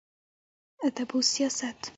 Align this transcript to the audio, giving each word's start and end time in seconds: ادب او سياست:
ادب 0.83 1.09
او 1.15 1.21
سياست: 1.31 1.81